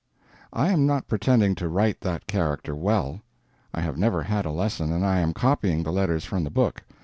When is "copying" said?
5.31-5.83